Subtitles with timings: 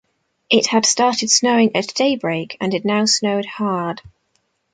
[0.49, 4.01] It had started snowing at daybreak, and it now snowed hard.